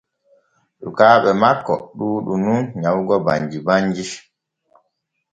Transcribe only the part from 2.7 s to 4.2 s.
nyawugo banji banji.